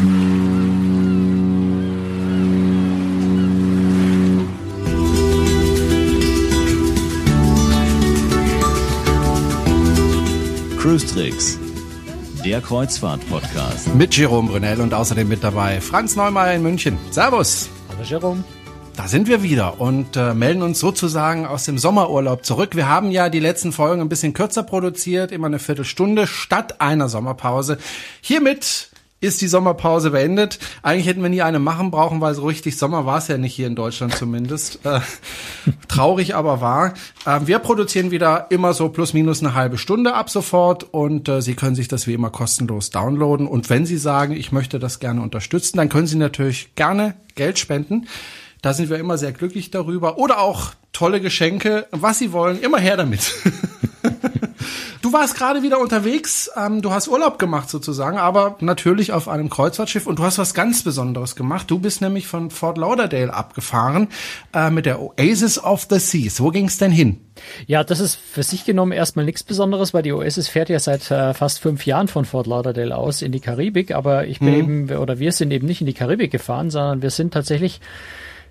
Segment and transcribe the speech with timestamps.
[0.00, 0.16] Cruise
[11.06, 11.58] Tricks,
[12.42, 13.94] der Kreuzfahrt-Podcast.
[13.94, 16.96] Mit Jerome Brunel und außerdem mit dabei Franz Neumeier in München.
[17.10, 17.68] Servus.
[17.90, 18.42] Hallo Jerome.
[18.96, 22.74] Da sind wir wieder und äh, melden uns sozusagen aus dem Sommerurlaub zurück.
[22.74, 27.10] Wir haben ja die letzten Folgen ein bisschen kürzer produziert, immer eine Viertelstunde statt einer
[27.10, 27.76] Sommerpause.
[28.22, 28.88] Hiermit
[29.20, 30.58] ist die Sommerpause beendet.
[30.82, 33.54] Eigentlich hätten wir nie eine machen brauchen, weil so richtig Sommer war es ja nicht
[33.54, 34.80] hier in Deutschland zumindest.
[34.90, 35.00] Äh,
[35.88, 36.94] traurig aber wahr.
[37.26, 41.42] Äh, wir produzieren wieder immer so plus minus eine halbe Stunde ab sofort und äh,
[41.42, 43.46] Sie können sich das wie immer kostenlos downloaden.
[43.46, 47.58] Und wenn Sie sagen, ich möchte das gerne unterstützen, dann können Sie natürlich gerne Geld
[47.58, 48.06] spenden.
[48.62, 50.18] Da sind wir immer sehr glücklich darüber.
[50.18, 53.34] Oder auch tolle Geschenke, was Sie wollen, immer her damit.
[55.02, 59.48] Du warst gerade wieder unterwegs, ähm, du hast Urlaub gemacht sozusagen, aber natürlich auf einem
[59.48, 61.70] Kreuzfahrtschiff und du hast was ganz Besonderes gemacht.
[61.70, 64.08] Du bist nämlich von Fort Lauderdale abgefahren
[64.52, 66.40] äh, mit der Oasis of the Seas.
[66.42, 67.18] Wo ging es denn hin?
[67.66, 71.10] Ja, das ist für sich genommen erstmal nichts Besonderes, weil die Oasis fährt ja seit
[71.10, 74.90] äh, fast fünf Jahren von Fort Lauderdale aus in die Karibik, aber ich bin mhm.
[74.90, 77.80] eben, oder wir sind eben nicht in die Karibik gefahren, sondern wir sind tatsächlich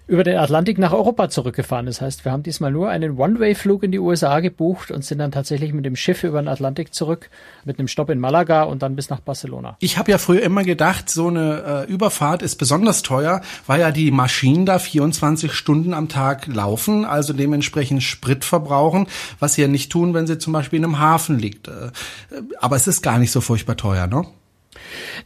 [0.10, 1.86] über den Atlantik nach Europa zurückgefahren.
[1.86, 5.32] Das heißt, wir haben diesmal nur einen One-Way-Flug in die USA gebucht und sind dann
[5.32, 7.30] tatsächlich mit dem Schiff über den Atlantik zurück,
[7.64, 9.78] mit einem Stopp in Malaga und dann bis nach Barcelona.
[9.80, 13.92] Ich habe ja früher immer gedacht, so eine äh, Überfahrt ist besonders teuer, weil ja
[13.92, 19.06] die Maschinen da 24 Stunden am Tag laufen, also dementsprechend Sprit verbrauchen,
[19.38, 21.68] was sie ja nicht tun, wenn sie zum Beispiel in einem Hafen liegt.
[21.68, 21.92] Äh,
[22.60, 24.26] aber es ist gar nicht so furchtbar teuer, ne?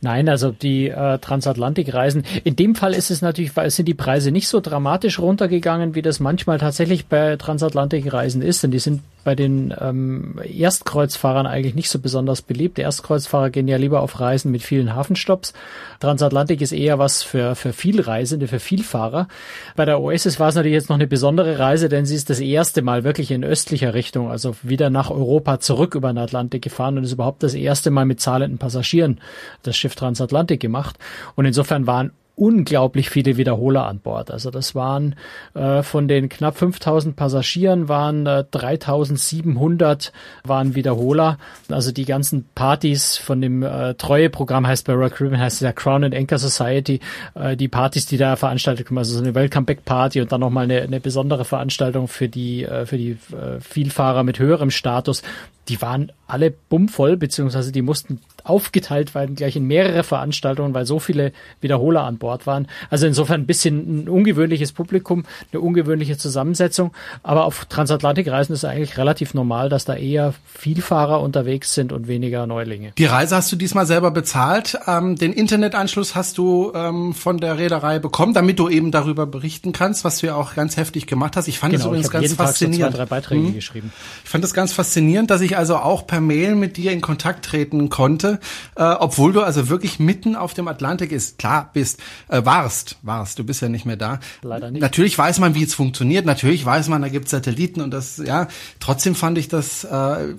[0.01, 4.31] Nein, also die äh, Transatlantikreisen, in dem Fall ist es natürlich, weil sind die Preise
[4.31, 9.35] nicht so dramatisch runtergegangen, wie das manchmal tatsächlich bei Transatlantikreisen ist, denn die sind bei
[9.35, 12.79] den ähm, Erstkreuzfahrern eigentlich nicht so besonders beliebt.
[12.79, 15.53] Erstkreuzfahrer gehen ja lieber auf Reisen mit vielen Hafenstopps.
[15.99, 19.27] Transatlantik ist eher was für, für Vielreisende, für Vielfahrer.
[19.75, 22.39] Bei der Oasis war es natürlich jetzt noch eine besondere Reise, denn sie ist das
[22.39, 26.97] erste Mal wirklich in östlicher Richtung, also wieder nach Europa zurück über den Atlantik gefahren
[26.97, 29.19] und ist überhaupt das erste Mal mit zahlenden Passagieren
[29.63, 30.97] das Schiff Transatlantik gemacht.
[31.35, 34.31] Und insofern waren unglaublich viele Wiederholer an Bord.
[34.31, 35.15] Also das waren
[35.53, 40.11] äh, von den knapp 5000 Passagieren waren äh, 3700
[40.43, 41.37] waren Wiederholer.
[41.69, 46.05] Also die ganzen Partys von dem äh, Treueprogramm heißt bei Royal Caribbean heißt ja Crown
[46.05, 47.01] and Anchor Society.
[47.35, 50.41] Äh, die Partys, die da veranstaltet kommen, also so eine Welcome Back Party und dann
[50.41, 55.21] nochmal eine, eine besondere Veranstaltung für die äh, für die äh, Vielfahrer mit höherem Status.
[55.69, 60.99] Die waren alle bummvoll, beziehungsweise die mussten aufgeteilt werden, gleich in mehrere Veranstaltungen, weil so
[60.99, 61.31] viele
[61.61, 62.67] Wiederholer an Bord waren.
[62.89, 66.93] Also insofern ein bisschen ein ungewöhnliches Publikum, eine ungewöhnliche Zusammensetzung.
[67.23, 72.07] Aber auf Transatlantikreisen ist es eigentlich relativ normal, dass da eher Vielfahrer unterwegs sind und
[72.07, 72.91] weniger Neulinge.
[72.97, 74.77] Die Reise hast du diesmal selber bezahlt.
[74.87, 79.71] Ähm, den Internetanschluss hast du ähm, von der Reederei bekommen, damit du eben darüber berichten
[79.71, 81.47] kannst, was du ja auch ganz heftig gemacht hast.
[81.47, 82.81] Ich fand genau, das übrigens ganz faszinierend.
[82.81, 83.53] Tag so zwei, drei Beiträge hm.
[83.53, 83.93] geschrieben.
[84.23, 87.45] Ich fand das ganz faszinierend, dass ich also auch per Mail mit dir in Kontakt
[87.45, 88.32] treten konnte,
[88.75, 91.99] äh, obwohl du also wirklich mitten auf dem Atlantik ist, klar bist,
[92.29, 94.19] äh, warst, warst, du bist ja nicht mehr da.
[94.41, 94.81] Leider nicht.
[94.81, 98.47] Natürlich weiß man, wie es funktioniert, natürlich weiß man, da gibt Satelliten und das, ja,
[98.79, 100.35] trotzdem fand ich das äh,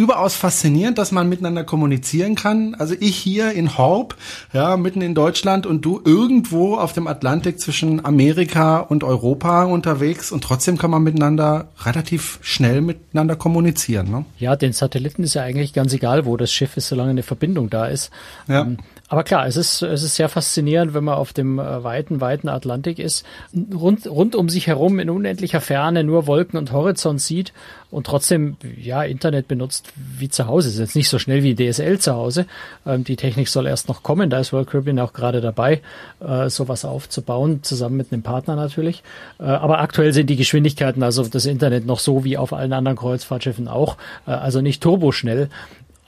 [0.00, 2.74] überaus faszinierend, dass man miteinander kommunizieren kann.
[2.74, 4.16] Also ich hier in Horb,
[4.54, 10.32] ja, mitten in Deutschland und du irgendwo auf dem Atlantik zwischen Amerika und Europa unterwegs
[10.32, 14.10] und trotzdem kann man miteinander relativ schnell miteinander kommunizieren.
[14.10, 14.24] Ne?
[14.38, 17.68] Ja, den Satelliten ist ja eigentlich ganz egal, wo das Schiff ist, solange eine Verbindung
[17.68, 18.10] da ist.
[18.48, 18.62] Ja.
[18.62, 18.78] Ähm,
[19.10, 22.48] aber klar, es ist, es ist sehr faszinierend, wenn man auf dem äh, weiten, weiten
[22.48, 23.26] Atlantik ist,
[23.74, 27.52] rund, rund um sich herum in unendlicher Ferne nur Wolken und Horizont sieht
[27.90, 30.68] und trotzdem, ja, Internet benutzt wie zu Hause.
[30.68, 32.46] Ist jetzt nicht so schnell wie DSL zu Hause.
[32.86, 34.30] Ähm, die Technik soll erst noch kommen.
[34.30, 35.80] Da ist World Caribbean auch gerade dabei,
[36.20, 39.02] äh, sowas aufzubauen, zusammen mit einem Partner natürlich.
[39.40, 42.96] Äh, aber aktuell sind die Geschwindigkeiten, also das Internet noch so wie auf allen anderen
[42.96, 43.96] Kreuzfahrtschiffen auch,
[44.28, 45.50] äh, also nicht turboschnell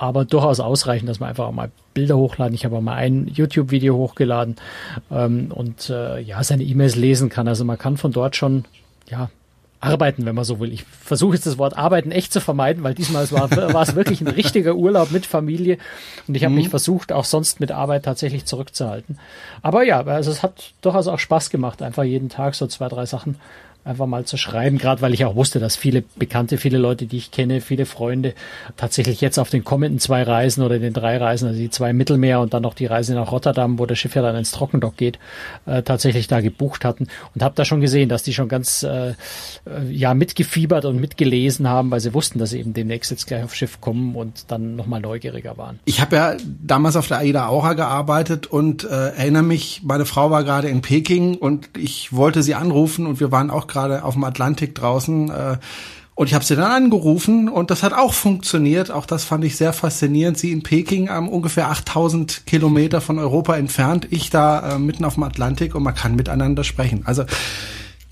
[0.02, 2.56] aber durchaus ausreichend, dass man einfach auch mal Bilder hochladen.
[2.56, 4.56] Ich habe auch mal ein YouTube-Video hochgeladen
[5.12, 7.46] ähm, und äh, ja, seine E-Mails lesen kann.
[7.46, 8.64] Also man kann von dort schon
[9.08, 9.31] ja
[9.78, 10.72] arbeiten, wenn man so will.
[10.72, 14.20] Ich versuche jetzt das Wort arbeiten echt zu vermeiden, weil diesmal war, war es wirklich
[14.20, 15.78] ein richtiger Urlaub mit Familie
[16.26, 16.62] und ich habe mhm.
[16.62, 19.20] mich versucht, auch sonst mit Arbeit tatsächlich zurückzuhalten.
[19.62, 23.06] Aber ja, also es hat durchaus auch Spaß gemacht, einfach jeden Tag so zwei, drei
[23.06, 23.37] Sachen
[23.84, 27.17] einfach mal zu schreiben, gerade weil ich auch wusste, dass viele Bekannte, viele Leute, die
[27.17, 28.34] ich kenne, viele Freunde
[28.76, 32.40] tatsächlich jetzt auf den kommenden zwei Reisen oder den drei Reisen, also die zwei Mittelmeer
[32.40, 35.19] und dann noch die Reise nach Rotterdam, wo das Schiff ja dann ins Trockendock geht,
[35.67, 39.11] äh, tatsächlich da gebucht hatten und habe da schon gesehen, dass die schon ganz äh,
[39.11, 39.14] äh,
[39.90, 43.56] ja mitgefiebert und mitgelesen haben, weil sie wussten, dass sie eben demnächst jetzt gleich aufs
[43.56, 45.81] Schiff kommen und dann nochmal neugieriger waren.
[45.87, 50.31] Ich habe ja damals auf der AIDA Aura gearbeitet und äh, erinnere mich, meine Frau
[50.31, 54.14] war gerade in Peking und ich wollte sie anrufen und wir waren auch gerade auf
[54.14, 55.30] dem Atlantik draußen.
[55.30, 55.56] Äh,
[56.14, 58.90] und ich habe sie dann angerufen und das hat auch funktioniert.
[58.90, 60.36] Auch das fand ich sehr faszinierend.
[60.38, 65.14] Sie in Peking am ungefähr 8000 Kilometer von Europa entfernt, ich da äh, mitten auf
[65.14, 67.02] dem Atlantik und man kann miteinander sprechen.
[67.06, 67.24] Also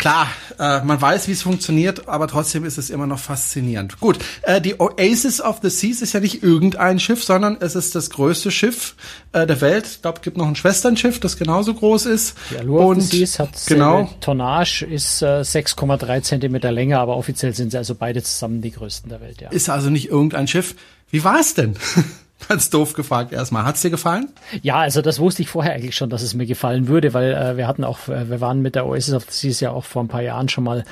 [0.01, 4.01] Klar, äh, man weiß, wie es funktioniert, aber trotzdem ist es immer noch faszinierend.
[4.01, 7.95] Gut, äh, die Oasis of the Seas ist ja nicht irgendein Schiff, sondern es ist
[7.95, 8.95] das größte Schiff
[9.33, 9.87] äh, der Welt.
[9.87, 12.35] Ich glaube, es gibt noch ein Schwesternschiff, das genauso groß ist.
[12.51, 14.09] Die Allure Und, of the Seas hat genau.
[14.23, 19.11] Tonnage, ist äh, 6,3 Zentimeter länger, aber offiziell sind sie also beide zusammen die größten
[19.11, 19.43] der Welt.
[19.43, 19.51] Ja.
[19.51, 20.77] Ist also nicht irgendein Schiff.
[21.11, 21.77] Wie war es denn?
[22.49, 23.65] Ganz doof gefragt erstmal.
[23.65, 24.29] Hat's dir gefallen?
[24.63, 27.57] Ja, also das wusste ich vorher eigentlich schon, dass es mir gefallen würde, weil äh,
[27.57, 30.03] wir hatten auch, äh, wir waren mit der Oasis of the Seas ja auch vor
[30.03, 30.85] ein paar Jahren schon mal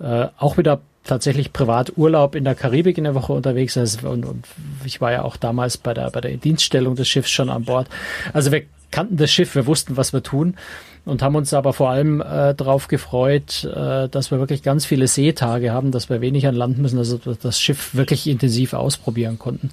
[0.00, 3.76] äh, auch wieder tatsächlich Privaturlaub in der Karibik in der Woche unterwegs.
[3.76, 4.46] Also, und, und
[4.84, 7.88] ich war ja auch damals bei der, bei der Dienststellung des Schiffs schon an Bord.
[8.32, 10.56] Also wir kannten das Schiff, wir wussten, was wir tun
[11.04, 15.06] und haben uns aber vor allem äh, darauf gefreut, äh, dass wir wirklich ganz viele
[15.06, 19.70] Seetage haben, dass wir wenig an Land müssen, also das Schiff wirklich intensiv ausprobieren konnten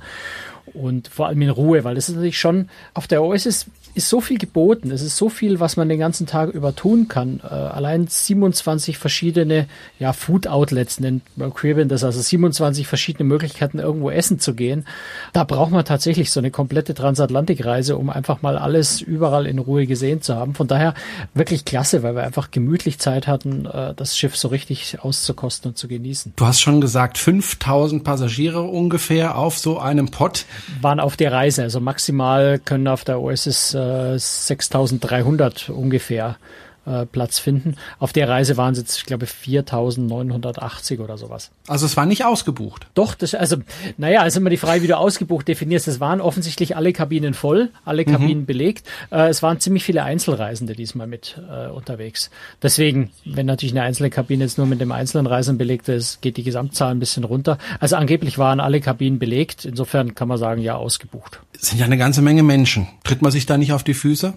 [0.73, 4.21] und vor allem in Ruhe, weil das ist natürlich schon auf der OS ist so
[4.21, 7.41] viel geboten, es ist so viel, was man den ganzen Tag über tun kann.
[7.43, 9.67] Äh, allein 27 verschiedene
[9.99, 11.23] ja, Food Outlets nennt
[11.55, 14.85] Caribbean das, also 27 verschiedene Möglichkeiten, irgendwo essen zu gehen.
[15.33, 19.85] Da braucht man tatsächlich so eine komplette Transatlantikreise, um einfach mal alles überall in Ruhe
[19.87, 20.55] gesehen zu haben.
[20.55, 20.93] Von daher
[21.33, 25.77] wirklich klasse, weil wir einfach gemütlich Zeit hatten, äh, das Schiff so richtig auszukosten und
[25.77, 26.33] zu genießen.
[26.35, 30.45] Du hast schon gesagt, 5000 Passagiere ungefähr auf so einem Pott.
[30.81, 33.75] Waren auf der Reise, also maximal können auf der OSS
[34.17, 36.37] 6300 ungefähr
[36.85, 37.75] äh, Platz finden.
[37.99, 41.51] Auf der Reise waren es jetzt, ich glaube, 4980 oder sowas.
[41.67, 42.87] Also es war nicht ausgebucht.
[42.95, 43.57] Doch, das, also,
[43.97, 45.87] naja, also immer die Frage, wie du ausgebucht definierst.
[45.87, 48.11] Es waren offensichtlich alle Kabinen voll, alle mhm.
[48.11, 48.45] Kabinen mhm.
[48.45, 48.87] belegt.
[49.11, 52.31] Äh, es waren ziemlich viele Einzelreisende diesmal mit äh, unterwegs.
[52.61, 56.37] Deswegen, wenn natürlich eine einzelne Kabine jetzt nur mit dem einzelnen Reisenden belegt ist, geht
[56.37, 57.57] die Gesamtzahl ein bisschen runter.
[57.79, 59.65] Also angeblich waren alle Kabinen belegt.
[59.65, 61.39] Insofern kann man sagen, ja, ausgebucht.
[61.53, 62.87] Es sind ja eine ganze Menge Menschen.
[63.03, 64.33] Tritt man sich da nicht auf die Füße?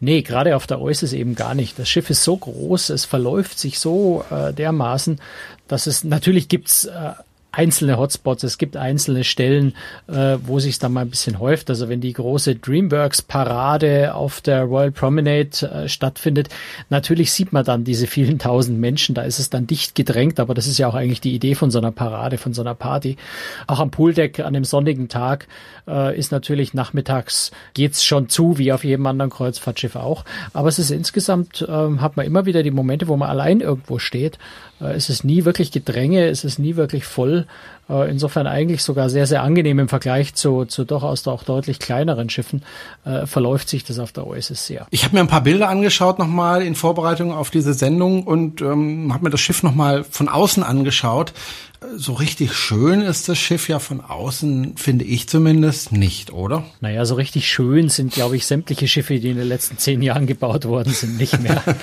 [0.00, 1.78] Nee, gerade auf der Eus eben gar nicht.
[1.78, 5.20] Das Schiff ist so groß, es verläuft sich so äh, dermaßen,
[5.68, 7.12] dass es natürlich gibt's äh,
[7.52, 9.74] einzelne Hotspots, es gibt einzelne Stellen,
[10.08, 11.70] äh, wo sich dann mal ein bisschen häuft.
[11.70, 16.48] Also wenn die große Dreamworks-Parade auf der Royal Promenade äh, stattfindet,
[16.90, 20.54] natürlich sieht man dann diese vielen tausend Menschen, da ist es dann dicht gedrängt, aber
[20.54, 23.16] das ist ja auch eigentlich die Idee von so einer Parade, von so einer Party.
[23.66, 25.48] Auch am Pooldeck an einem sonnigen Tag
[25.88, 30.24] äh, ist natürlich nachmittags geht's schon zu, wie auf jedem anderen Kreuzfahrtschiff auch.
[30.52, 31.66] Aber es ist insgesamt, äh,
[31.98, 34.38] hat man immer wieder die Momente, wo man allein irgendwo steht.
[34.80, 37.35] Äh, es ist nie wirklich Gedränge, es ist nie wirklich voll
[37.88, 42.30] äh, insofern eigentlich sogar sehr, sehr angenehm im Vergleich zu, zu durchaus auch deutlich kleineren
[42.30, 42.62] Schiffen,
[43.04, 44.86] äh, verläuft sich das auf der OSS sehr.
[44.90, 49.12] Ich habe mir ein paar Bilder angeschaut nochmal in Vorbereitung auf diese Sendung und ähm,
[49.12, 51.32] habe mir das Schiff nochmal von außen angeschaut.
[51.96, 56.64] So richtig schön ist das Schiff ja von außen, finde ich zumindest, nicht, oder?
[56.80, 60.26] Naja, so richtig schön sind, glaube ich, sämtliche Schiffe, die in den letzten zehn Jahren
[60.26, 61.62] gebaut worden sind, nicht mehr.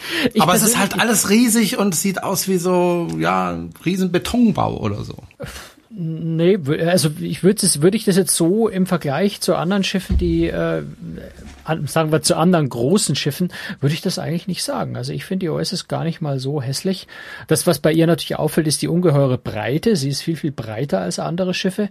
[0.32, 4.78] Ich Aber es ist halt alles riesig und sieht aus wie so, ja, riesen Betonbau
[4.78, 5.16] oder so.
[5.92, 6.56] Nee,
[6.86, 10.46] also ich würde es, würde ich das jetzt so im Vergleich zu anderen Schiffen, die
[10.46, 10.84] äh,
[11.86, 14.96] sagen wir zu anderen großen Schiffen, würde ich das eigentlich nicht sagen.
[14.96, 17.08] Also ich finde die ist gar nicht mal so hässlich.
[17.48, 19.96] Das, was bei ihr natürlich auffällt, ist die ungeheure Breite.
[19.96, 21.88] Sie ist viel, viel breiter als andere Schiffe.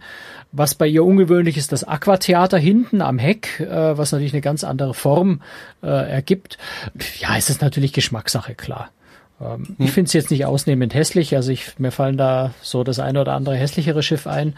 [0.53, 4.63] Was bei ihr ungewöhnlich ist, das Aquatheater hinten am Heck, äh, was natürlich eine ganz
[4.63, 5.41] andere Form
[5.83, 6.57] äh, ergibt.
[7.19, 8.91] Ja, es ist natürlich Geschmackssache, klar.
[9.41, 9.75] Ähm, hm.
[9.79, 11.35] Ich finde es jetzt nicht ausnehmend hässlich.
[11.35, 14.55] Also ich, mir fallen da so das eine oder andere hässlichere Schiff ein.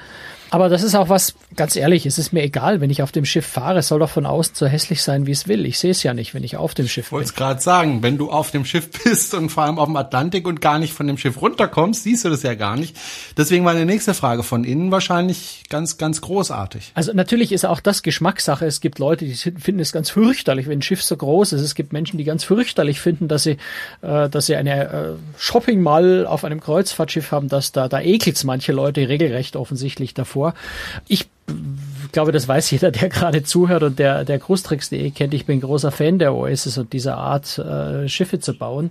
[0.51, 3.23] Aber das ist auch was, ganz ehrlich, es ist mir egal, wenn ich auf dem
[3.23, 5.65] Schiff fahre, es soll doch von außen so hässlich sein, wie es will.
[5.65, 7.07] Ich sehe es ja nicht, wenn ich auf dem Schiff bin.
[7.07, 9.85] Ich wollte es gerade sagen, wenn du auf dem Schiff bist und vor allem auf
[9.85, 12.97] dem Atlantik und gar nicht von dem Schiff runterkommst, siehst du das ja gar nicht.
[13.37, 16.91] Deswegen war die nächste Frage von innen wahrscheinlich ganz, ganz großartig.
[16.95, 18.65] Also natürlich ist auch das Geschmackssache.
[18.65, 21.61] Es gibt Leute, die finden es ganz fürchterlich, wenn ein Schiff so groß ist.
[21.61, 23.55] Es gibt Menschen, die ganz fürchterlich finden, dass sie,
[24.01, 28.43] äh, dass sie eine äh, Shopping Mall auf einem Kreuzfahrtschiff haben, dass da, da ekelt's
[28.43, 30.53] manche Leute regelrecht offensichtlich davor vor.
[31.07, 31.29] Ich
[32.11, 35.33] ich glaube, das weiß jeder, der gerade zuhört und der, der Großtricks.de kennt.
[35.33, 38.89] Ich bin großer Fan der Oasis und dieser Art, äh, Schiffe zu bauen.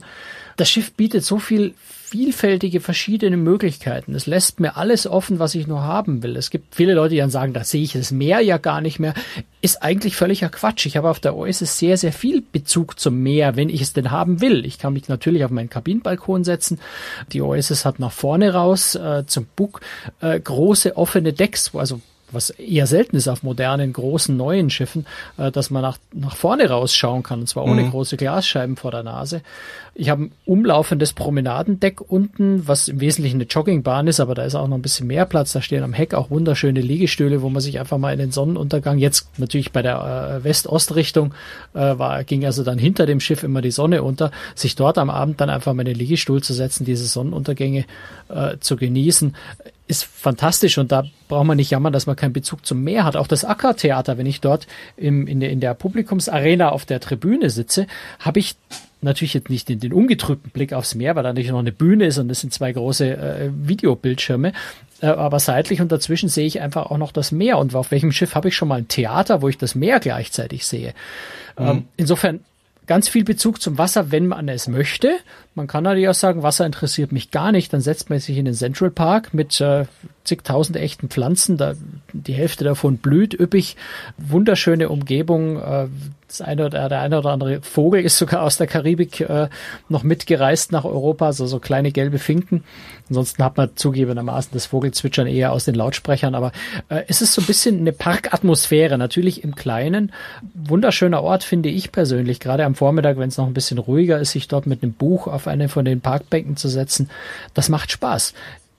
[0.56, 4.14] Das Schiff bietet so viel vielfältige verschiedene Möglichkeiten.
[4.14, 6.34] Es lässt mir alles offen, was ich nur haben will.
[6.34, 8.98] Es gibt viele Leute, die dann sagen, da sehe ich das Meer ja gar nicht
[8.98, 9.12] mehr.
[9.60, 10.86] Ist eigentlich völliger Quatsch.
[10.86, 14.10] Ich habe auf der Oasis sehr, sehr viel Bezug zum Meer, wenn ich es denn
[14.10, 14.64] haben will.
[14.64, 16.80] Ich kann mich natürlich auf meinen Kabinenbalkon setzen.
[17.32, 19.82] Die Oasis hat nach vorne raus äh, zum Bug
[20.20, 22.00] äh, große offene Decks, also
[22.32, 25.06] was eher selten ist auf modernen, großen, neuen Schiffen,
[25.36, 27.90] äh, dass man nach, nach vorne rausschauen kann, und zwar ohne mhm.
[27.90, 29.42] große Glasscheiben vor der Nase.
[29.94, 34.54] Ich habe ein umlaufendes Promenadendeck unten, was im Wesentlichen eine Joggingbahn ist, aber da ist
[34.54, 35.52] auch noch ein bisschen mehr Platz.
[35.52, 38.98] Da stehen am Heck auch wunderschöne Liegestühle, wo man sich einfach mal in den Sonnenuntergang,
[38.98, 41.34] jetzt natürlich bei der äh, West-Ost-Richtung,
[41.74, 45.10] äh, war, ging also dann hinter dem Schiff immer die Sonne unter, sich dort am
[45.10, 47.84] Abend dann einfach mal in den Liegestuhl zu setzen, diese Sonnenuntergänge
[48.28, 49.34] äh, zu genießen,
[49.90, 53.16] ist fantastisch und da braucht man nicht jammern, dass man keinen Bezug zum Meer hat.
[53.16, 54.66] Auch das Ackertheater, wenn ich dort
[54.96, 57.86] im, in, der, in der Publikumsarena auf der Tribüne sitze,
[58.20, 58.56] habe ich
[59.02, 62.06] natürlich jetzt nicht den, den ungetrübten Blick aufs Meer, weil da natürlich noch eine Bühne
[62.06, 64.52] ist und es sind zwei große äh, Videobildschirme.
[65.00, 67.58] Äh, aber seitlich und dazwischen sehe ich einfach auch noch das Meer.
[67.58, 70.66] Und auf welchem Schiff habe ich schon mal ein Theater, wo ich das Meer gleichzeitig
[70.66, 70.94] sehe?
[71.58, 71.66] Mhm.
[71.66, 72.40] Ähm, insofern
[72.90, 75.12] ganz viel Bezug zum Wasser, wenn man es möchte.
[75.54, 77.72] Man kann natürlich auch sagen, Wasser interessiert mich gar nicht.
[77.72, 79.84] Dann setzt man sich in den Central Park mit äh,
[80.30, 81.56] zigtausend echten Pflanzen.
[81.56, 81.74] Da,
[82.12, 83.76] die Hälfte davon blüht üppig.
[84.16, 85.60] Wunderschöne Umgebung.
[85.60, 85.88] Äh,
[86.28, 89.48] das eine oder der eine oder andere Vogel ist sogar aus der Karibik äh,
[89.88, 92.62] noch mitgereist nach Europa, also so kleine gelbe Finken.
[93.08, 96.52] Ansonsten hat man zugegebenermaßen das Vogelzwitschern eher aus den Lautsprechern, aber
[96.88, 100.12] äh, es ist so ein bisschen eine Parkatmosphäre, natürlich im Kleinen.
[100.54, 104.30] Wunderschöner Ort finde ich persönlich, gerade am Vormittag, wenn es noch ein bisschen ruhiger ist,
[104.30, 107.10] sich dort mit einem Buch auf eine von den Parkbänken zu setzen.
[107.54, 108.34] Das macht Spaß.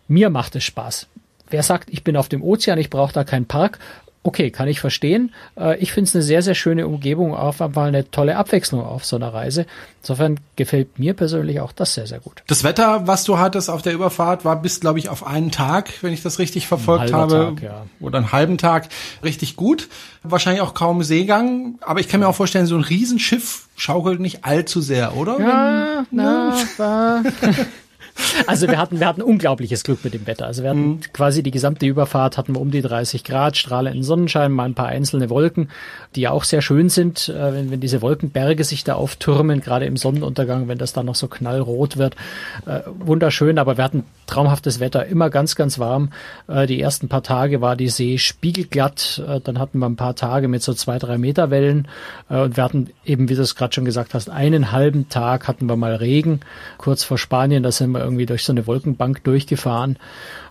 [0.08, 1.08] Mir macht es Spaß.
[1.52, 3.80] Wer sagt, ich bin auf dem Ozean, ich brauche da keinen Park,
[4.24, 5.34] Okay, kann ich verstehen.
[5.58, 9.04] Äh, ich finde es eine sehr, sehr schöne Umgebung, auch mal eine tolle Abwechslung auf
[9.04, 9.66] so einer Reise.
[10.04, 12.44] Insofern gefällt mir persönlich auch das sehr, sehr gut.
[12.46, 15.90] Das Wetter, was du hattest auf der Überfahrt, war bis, glaube ich, auf einen Tag,
[16.04, 17.54] wenn ich das richtig verfolgt habe.
[17.56, 17.86] Tag, ja.
[18.00, 18.90] Oder einen halben Tag
[19.24, 19.90] richtig gut.
[20.22, 21.80] Wahrscheinlich auch kaum Seegang.
[21.82, 25.40] Aber ich kann mir auch vorstellen, so ein Riesenschiff schaukelt nicht allzu sehr, oder?
[25.40, 27.24] Ja, na, war
[28.48, 30.46] Also wir hatten, wir hatten unglaubliches Glück mit dem Wetter.
[30.46, 31.00] Also wir hatten mhm.
[31.14, 34.88] quasi die gesamte Überfahrt hatten wir um die 30 Grad, strahlenden Sonnenschein, mal ein paar
[34.88, 35.70] einzelne Wolken,
[36.16, 39.86] die ja auch sehr schön sind, äh, wenn, wenn diese Wolkenberge sich da auftürmen, gerade
[39.86, 42.16] im Sonnenuntergang, wenn das dann noch so knallrot wird.
[42.66, 46.12] Äh, wunderschön, aber wir hatten traumhaftes Wetter, immer ganz, ganz warm.
[46.48, 50.48] Äh, die ersten paar Tage war die See spiegelglatt, dann hatten wir ein paar Tage
[50.48, 51.88] mit so zwei, drei Meter Wellen
[52.30, 55.68] und wir hatten eben, wie du es gerade schon gesagt hast, einen halben Tag hatten
[55.68, 56.42] wir mal Regen,
[56.78, 59.98] kurz vor Spanien, da sind wir irgendwie durch so eine Wolkenbank durchgefahren.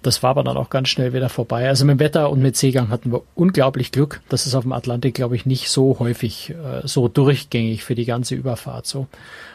[0.03, 1.69] Das war aber dann auch ganz schnell wieder vorbei.
[1.69, 4.23] Also mit Wetter und mit Seegang hatten wir unglaublich Glück.
[4.29, 8.07] Das ist auf dem Atlantik, glaube ich, nicht so häufig äh, so durchgängig für die
[8.07, 9.07] ganze Überfahrt so.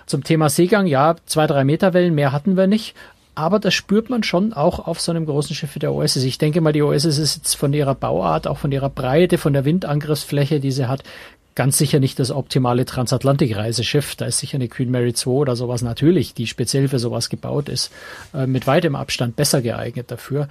[0.05, 2.95] Zum Thema Seegang, ja, zwei, drei Meter Wellen, mehr hatten wir nicht.
[3.37, 6.23] Aber das spürt man schon auch auf so einem großen Schiff wie der OSS.
[6.23, 9.51] Ich denke mal, die OSS ist jetzt von ihrer Bauart, auch von ihrer Breite, von
[9.51, 11.03] der Windangriffsfläche, die sie hat,
[11.55, 14.15] ganz sicher nicht das optimale Transatlantikreiseschiff.
[14.15, 17.69] Da ist sicher eine Queen Mary 2 oder sowas natürlich, die speziell für sowas gebaut
[17.69, 17.91] ist,
[18.33, 20.49] äh, mit weitem Abstand besser geeignet dafür.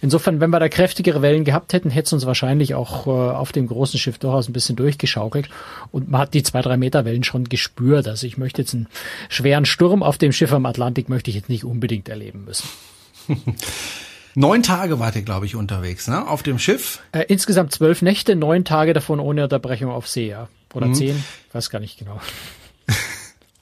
[0.00, 3.52] Insofern, wenn wir da kräftigere Wellen gehabt hätten, hätte es uns wahrscheinlich auch äh, auf
[3.52, 5.48] dem großen Schiff durchaus ein bisschen durchgeschaukelt.
[5.92, 8.08] Und man hat die zwei, drei Meter Wellen schon gespürt.
[8.08, 8.88] Also ich möchte jetzt einen
[9.28, 12.68] schweren Sturm auf dem Schiff am Atlantik möchte ich jetzt nicht unbedingt erleben müssen.
[14.38, 16.28] Neun Tage wart ihr, glaube ich, unterwegs, ne?
[16.28, 17.00] Auf dem Schiff?
[17.12, 20.48] Äh, insgesamt zwölf Nächte, neun Tage davon ohne Unterbrechung auf See, ja.
[20.74, 20.94] Oder mhm.
[20.94, 21.24] zehn,
[21.54, 22.20] weiß gar nicht genau.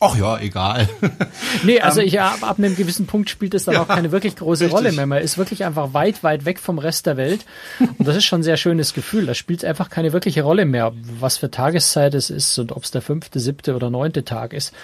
[0.00, 0.88] Ach ja, egal.
[1.62, 2.08] nee, also ähm.
[2.08, 4.76] ich, ab, ab einem gewissen Punkt spielt es dann ja, auch keine wirklich große richtig.
[4.76, 5.06] Rolle mehr.
[5.06, 7.46] Man ist wirklich einfach weit, weit weg vom Rest der Welt.
[7.78, 9.26] Und das ist schon ein sehr schönes Gefühl.
[9.26, 12.90] Da spielt einfach keine wirkliche Rolle mehr, was für Tageszeit es ist und ob es
[12.90, 14.74] der fünfte, siebte oder neunte Tag ist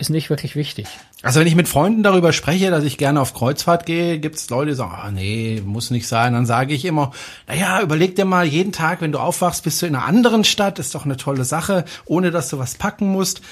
[0.00, 0.86] ist nicht wirklich wichtig.
[1.22, 4.48] Also wenn ich mit Freunden darüber spreche, dass ich gerne auf Kreuzfahrt gehe, gibt es
[4.48, 6.32] Leute, die sagen, ah, nee, muss nicht sein.
[6.32, 7.12] Dann sage ich immer,
[7.46, 10.78] naja, überleg dir mal, jeden Tag, wenn du aufwachst, bist du in einer anderen Stadt,
[10.78, 13.42] ist doch eine tolle Sache, ohne dass du was packen musst.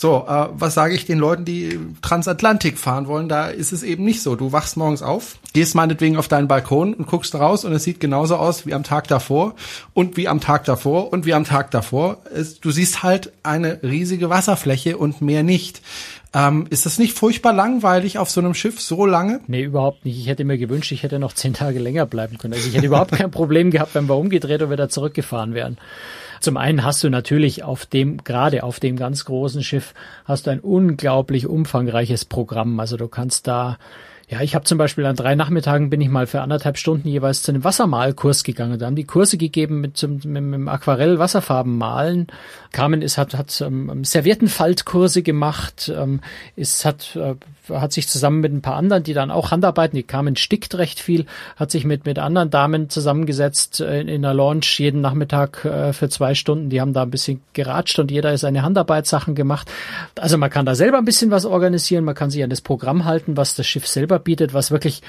[0.00, 3.28] So, äh, was sage ich den Leuten, die Transatlantik fahren wollen?
[3.28, 4.36] Da ist es eben nicht so.
[4.36, 7.98] Du wachst morgens auf, gehst meinetwegen auf deinen Balkon und guckst raus und es sieht
[7.98, 9.56] genauso aus wie am Tag davor
[9.94, 12.18] und wie am Tag davor und wie am Tag davor.
[12.32, 15.82] Es, du siehst halt eine riesige Wasserfläche und mehr nicht.
[16.32, 19.40] Ähm, ist das nicht furchtbar langweilig auf so einem Schiff so lange?
[19.48, 20.16] Nee, überhaupt nicht.
[20.16, 22.54] Ich hätte mir gewünscht, ich hätte noch zehn Tage länger bleiben können.
[22.54, 25.76] Also ich hätte überhaupt kein Problem gehabt, wenn wir umgedreht und wieder zurückgefahren wären.
[26.40, 30.50] Zum einen hast du natürlich auf dem, gerade auf dem ganz großen Schiff, hast du
[30.50, 32.78] ein unglaublich umfangreiches Programm.
[32.80, 33.78] Also du kannst da
[34.30, 37.42] Ja, ich habe zum Beispiel an drei Nachmittagen bin ich mal für anderthalb Stunden jeweils
[37.42, 38.78] zu einem Wassermalkurs gegangen.
[38.78, 42.26] Da haben die Kurse gegeben mit, mit, mit dem Aquarell Wasserfarben malen.
[42.72, 46.20] Carmen ist hat hat ähm, Serviettenfaltkurse gemacht, ähm,
[46.56, 47.36] ist hat äh,
[47.68, 51.00] hat sich zusammen mit ein paar anderen, die dann auch Handarbeiten, die Carmen stickt recht
[51.00, 55.64] viel, hat sich mit mit anderen Damen zusammengesetzt äh, in, in der Launch jeden Nachmittag
[55.64, 56.70] äh, für zwei Stunden.
[56.70, 59.70] Die haben da ein bisschen geratscht und jeder ist seine Handarbeitssachen gemacht.
[60.18, 63.04] Also man kann da selber ein bisschen was organisieren, man kann sich an das Programm
[63.04, 65.02] halten, was das Schiff selber bietet, was wirklich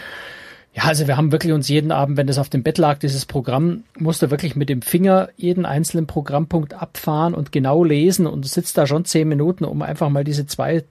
[0.73, 3.25] ja, also wir haben wirklich uns jeden Abend, wenn das auf dem Bett lag, dieses
[3.25, 8.77] Programm, musste wirklich mit dem Finger jeden einzelnen Programmpunkt abfahren und genau lesen und sitzt
[8.77, 10.83] da schon zehn Minuten, um einfach mal diese zwei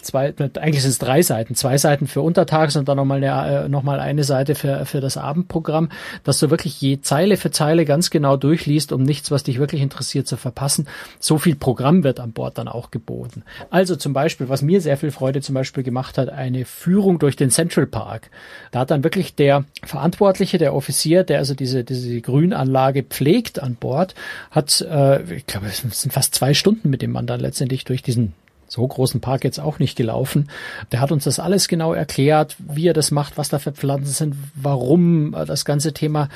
[0.00, 3.68] zwei, eigentlich sind es drei Seiten, zwei Seiten für untertags und dann nochmal eine, äh,
[3.68, 5.90] noch eine Seite für, für das Abendprogramm,
[6.24, 9.82] dass du wirklich je Zeile für Zeile ganz genau durchliest, um nichts, was dich wirklich
[9.82, 10.86] interessiert, zu verpassen.
[11.18, 13.42] So viel Programm wird an Bord dann auch geboten.
[13.70, 17.36] Also zum Beispiel, was mir sehr viel Freude zum Beispiel gemacht hat, eine Führung durch
[17.36, 18.30] den Central Park.
[18.70, 23.74] Da hat dann wirklich der Verantwortliche, der Offizier, der also diese, diese Grünanlage pflegt an
[23.74, 24.14] Bord,
[24.50, 28.02] hat, äh, ich glaube, es sind fast zwei Stunden mit dem Mann dann letztendlich durch
[28.02, 28.34] diesen
[28.68, 30.50] so großen Park jetzt auch nicht gelaufen.
[30.92, 34.12] Der hat uns das alles genau erklärt, wie er das macht, was da für Pflanzen
[34.12, 36.28] sind, warum äh, das ganze Thema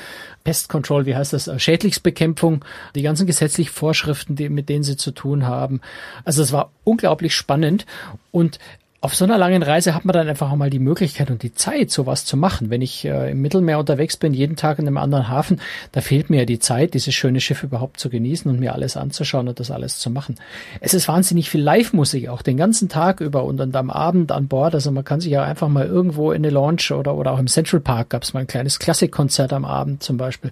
[0.43, 2.63] Pest Control, wie heißt das, äh, Schädlingsbekämpfung,
[2.95, 5.81] die ganzen gesetzlichen Vorschriften, die, mit denen sie zu tun haben.
[6.23, 7.85] Also es war unglaublich spannend
[8.31, 8.59] und
[9.03, 11.89] auf so einer langen Reise hat man dann einfach mal die Möglichkeit und die Zeit,
[11.89, 12.69] sowas zu machen.
[12.69, 15.59] Wenn ich äh, im Mittelmeer unterwegs bin, jeden Tag in einem anderen Hafen,
[15.91, 18.97] da fehlt mir ja die Zeit, dieses schöne Schiff überhaupt zu genießen und mir alles
[18.97, 20.35] anzuschauen und das alles zu machen.
[20.81, 24.47] Es ist wahnsinnig viel Live-Musik, auch den ganzen Tag über und dann am Abend an
[24.47, 24.75] Bord.
[24.75, 27.47] Also man kann sich ja einfach mal irgendwo in eine Launch oder, oder auch im
[27.47, 30.51] Central Park gab es mal ein kleines Klassikkonzert am Abend zum Beispiel.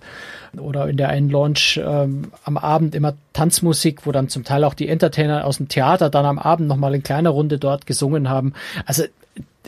[0.58, 4.74] Oder in der einen Launch ähm, am Abend immer Tanzmusik, wo dann zum Teil auch
[4.74, 8.52] die Entertainer aus dem Theater dann am Abend nochmal in kleiner Runde dort gesungen haben.
[8.86, 9.06] Also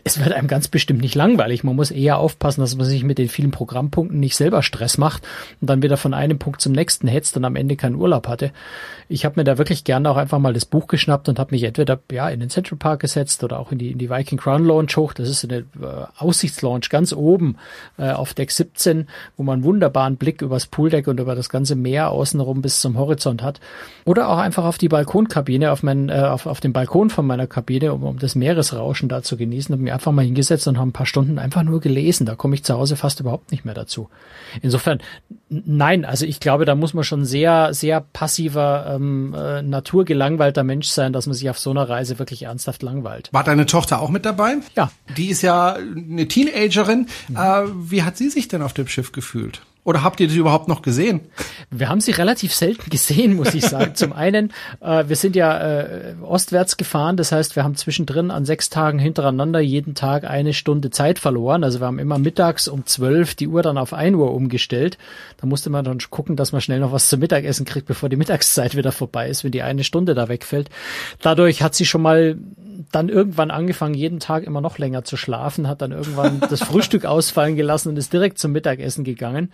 [0.04, 1.64] es wird einem ganz bestimmt nicht langweilig.
[1.64, 5.26] Man muss eher aufpassen, dass man sich mit den vielen Programmpunkten nicht selber Stress macht
[5.62, 8.52] und dann wieder von einem Punkt zum nächsten hetzt und am Ende keinen Urlaub hatte.
[9.12, 11.64] Ich habe mir da wirklich gerne auch einfach mal das Buch geschnappt und habe mich
[11.64, 14.64] entweder ja in den Central Park gesetzt oder auch in die in die Viking Crown
[14.64, 15.12] Launch hoch.
[15.12, 17.58] Das ist eine äh, Aussichtslaunch ganz oben
[17.98, 22.12] äh, auf Deck 17, wo man wunderbaren Blick übers Pooldeck und über das ganze Meer
[22.12, 23.60] außenrum bis zum Horizont hat.
[24.06, 27.48] Oder auch einfach auf die Balkonkabine, auf, mein, äh, auf, auf den Balkon von meiner
[27.48, 30.90] Kabine, um, um das Meeresrauschen da zu genießen und mir einfach mal hingesetzt und habe
[30.90, 32.26] ein paar Stunden einfach nur gelesen.
[32.26, 34.08] Da komme ich zu Hause fast überhaupt nicht mehr dazu.
[34.62, 35.00] Insofern,
[35.50, 40.88] nein, also ich glaube, da muss man schon sehr, sehr passiver, ähm, äh, naturgelangweilter Mensch
[40.88, 43.30] sein, dass man sich auf so einer Reise wirklich ernsthaft langweilt.
[43.32, 44.58] War deine Tochter auch mit dabei?
[44.76, 44.92] Ja.
[45.18, 47.08] Die ist ja eine Teenagerin.
[47.28, 47.36] Mhm.
[47.36, 49.62] Äh, wie hat sie sich denn auf dem Schiff gefühlt?
[49.84, 51.22] Oder habt ihr sie überhaupt noch gesehen?
[51.72, 53.96] Wir haben sie relativ selten gesehen, muss ich sagen.
[53.96, 58.46] Zum einen, äh, wir sind ja äh, ostwärts gefahren, das heißt, wir haben zwischendrin an
[58.46, 61.64] sechs Tagen hintereinander jeden Tag eine Stunde Zeit verloren.
[61.64, 65.00] Also wir haben immer mittags um zwölf die Uhr dann auf ein Uhr umgestellt.
[65.38, 68.18] Da musste man dann gucken, dass man schnell noch was zum Mittagessen kriegt, bevor die
[68.18, 70.70] Mittagszeit wieder vorbei ist, wenn die eine Stunde da wegfällt.
[71.22, 72.38] Dadurch hat sie schon mal
[72.92, 77.06] dann irgendwann angefangen, jeden Tag immer noch länger zu schlafen, hat dann irgendwann das Frühstück
[77.06, 79.52] ausfallen gelassen und ist direkt zum Mittagessen gegangen.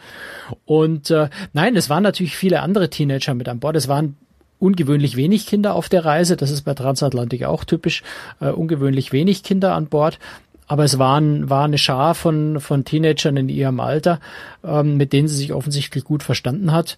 [0.65, 3.75] Und äh, nein, es waren natürlich viele andere Teenager mit an Bord.
[3.75, 4.17] Es waren
[4.59, 6.37] ungewöhnlich wenig Kinder auf der Reise.
[6.37, 8.03] Das ist bei Transatlantik auch typisch.
[8.39, 10.19] Äh, ungewöhnlich wenig Kinder an Bord.
[10.67, 14.19] Aber es waren, war eine Schar von, von Teenagern in ihrem Alter,
[14.65, 16.97] ähm, mit denen sie sich offensichtlich gut verstanden hat.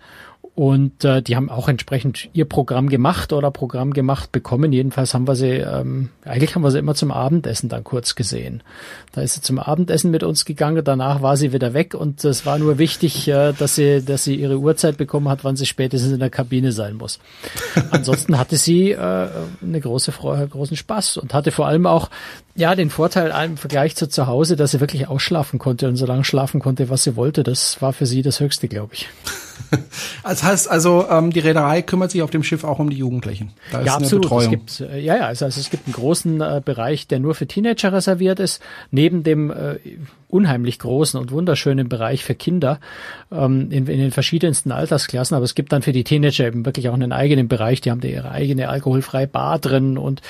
[0.60, 4.73] Und äh, die haben auch entsprechend ihr Programm gemacht oder Programm gemacht bekommen.
[4.73, 8.62] Jedenfalls haben wir sie, ähm, eigentlich haben wir sie immer zum Abendessen dann kurz gesehen.
[9.13, 12.45] Da ist sie zum Abendessen mit uns gegangen, danach war sie wieder weg und es
[12.45, 16.12] war nur wichtig, äh, dass sie, dass sie ihre Uhrzeit bekommen hat, wann sie spätestens
[16.12, 17.19] in der Kabine sein muss.
[17.91, 18.97] Ansonsten hatte sie äh,
[19.62, 22.10] eine große Freude, großen Spaß und hatte vor allem auch
[22.56, 26.06] ja den Vorteil im Vergleich zu zu Hause, dass sie wirklich ausschlafen konnte und so
[26.06, 27.43] lange schlafen konnte, was sie wollte.
[27.43, 29.08] Das war für sie das Höchste, glaube ich.
[30.24, 33.52] Das heißt also, ähm, die Reederei kümmert sich auf dem Schiff auch um die Jugendlichen.
[33.72, 34.32] Da ist ja, absolut.
[34.32, 37.36] Es gibt, äh, ja, ja, also, also es gibt einen großen äh, Bereich, der nur
[37.36, 39.80] für Teenager reserviert ist, neben dem äh,
[40.30, 42.80] unheimlich großen und wunderschönen Bereich für Kinder
[43.32, 45.36] ähm, in, in den verschiedensten Altersklassen.
[45.36, 47.82] Aber es gibt dann für die Teenager eben wirklich auch einen eigenen Bereich.
[47.82, 50.22] Die haben da ihre eigene alkoholfreie Bar drin und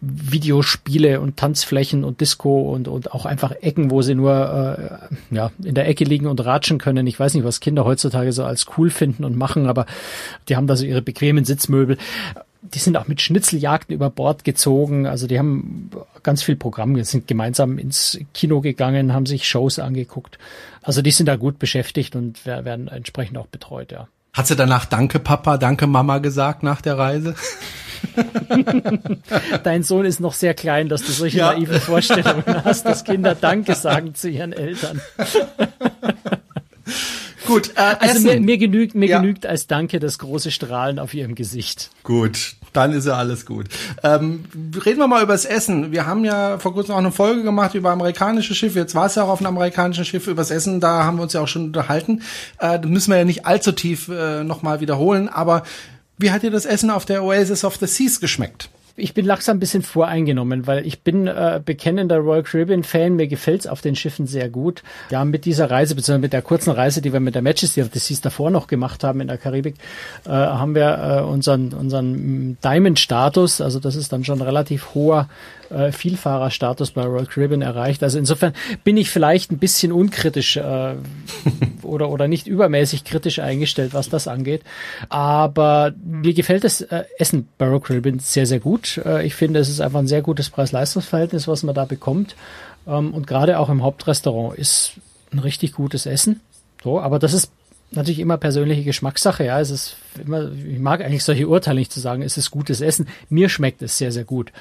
[0.00, 5.50] Videospiele und Tanzflächen und Disco und, und auch einfach Ecken, wo sie nur äh, ja,
[5.62, 7.06] in der Ecke liegen und ratschen können.
[7.06, 9.86] Ich weiß nicht, was Kinder heutzutage so als cool finden und machen, aber
[10.48, 11.98] die haben da so ihre bequemen Sitzmöbel
[12.62, 15.06] die sind auch mit Schnitzeljagden über Bord gezogen.
[15.06, 15.90] Also die haben
[16.22, 20.38] ganz viel Programm, die sind gemeinsam ins Kino gegangen, haben sich Shows angeguckt.
[20.82, 24.08] Also die sind da gut beschäftigt und werden entsprechend auch betreut, ja.
[24.32, 27.34] Hat sie danach Danke Papa, Danke Mama gesagt nach der Reise?
[29.64, 31.52] Dein Sohn ist noch sehr klein, dass du solche ja.
[31.52, 35.00] naiven Vorstellungen hast, dass Kinder Danke sagen zu ihren Eltern.
[37.48, 39.20] Gut, äh, also mir, mir, genügt mir ja.
[39.20, 41.90] genügt als Danke das große Strahlen auf ihrem Gesicht.
[42.02, 43.68] Gut, dann ist ja alles gut.
[44.02, 44.44] Ähm,
[44.84, 45.90] reden wir mal über das Essen.
[45.90, 48.78] Wir haben ja vor kurzem auch eine Folge gemacht über amerikanische Schiffe.
[48.78, 50.78] Jetzt war es ja auch auf einem amerikanischen Schiff über das Essen.
[50.80, 52.20] Da haben wir uns ja auch schon unterhalten.
[52.60, 55.30] Äh, müssen wir ja nicht allzu tief äh, nochmal wiederholen.
[55.30, 55.62] Aber
[56.18, 58.68] wie hat dir das Essen auf der Oasis of the Seas geschmeckt?
[58.98, 63.16] Ich bin langsam ein bisschen voreingenommen, weil ich bin äh, bekennender Royal Caribbean Fan.
[63.16, 64.82] Mir gefällt's auf den Schiffen sehr gut.
[65.10, 67.90] Ja, mit dieser Reise, beziehungsweise mit der kurzen Reise, die wir mit der Majesty of
[67.92, 69.76] the Seas davor noch gemacht haben in der Karibik,
[70.26, 75.28] äh, haben wir äh, unseren, unseren Diamond-Status, also das ist dann schon relativ hoher
[75.70, 78.02] äh, Vielfahrerstatus bei Royal Caribbean erreicht.
[78.02, 78.52] Also insofern
[78.84, 80.94] bin ich vielleicht ein bisschen unkritisch äh,
[81.82, 84.62] oder, oder nicht übermäßig kritisch eingestellt, was das angeht.
[85.08, 89.00] Aber mir gefällt das äh, Essen bei Royal Caribbean sehr, sehr gut.
[89.04, 92.36] Äh, ich finde, es ist einfach ein sehr gutes Preis-Leistungs-Verhältnis, was man da bekommt.
[92.86, 94.92] Ähm, und gerade auch im Hauptrestaurant ist
[95.32, 96.40] ein richtig gutes Essen.
[96.82, 97.50] So, aber das ist
[97.90, 99.44] natürlich immer persönliche Geschmackssache.
[99.44, 102.80] Ja, es ist immer, ich mag eigentlich solche Urteile nicht zu sagen, es ist gutes
[102.80, 103.08] Essen.
[103.28, 104.52] Mir schmeckt es sehr, sehr gut.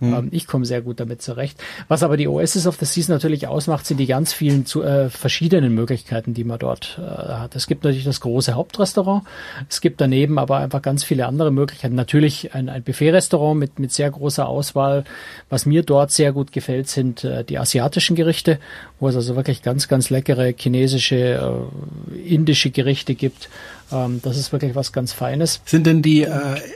[0.00, 0.14] Mhm.
[0.14, 1.62] Ähm, ich komme sehr gut damit zurecht.
[1.88, 5.10] Was aber die Oasis of the Seas natürlich ausmacht, sind die ganz vielen zu, äh,
[5.10, 7.56] verschiedenen Möglichkeiten, die man dort äh, hat.
[7.56, 9.24] Es gibt natürlich das große Hauptrestaurant.
[9.68, 11.94] Es gibt daneben aber einfach ganz viele andere Möglichkeiten.
[11.94, 15.04] Natürlich ein, ein Buffet-Restaurant mit, mit sehr großer Auswahl.
[15.48, 18.58] Was mir dort sehr gut gefällt, sind äh, die asiatischen Gerichte,
[19.00, 23.48] wo es also wirklich ganz, ganz leckere chinesische, äh, indische Gerichte gibt.
[23.94, 25.60] Ähm, das ist wirklich was ganz Feines.
[25.64, 26.30] Sind denn die äh,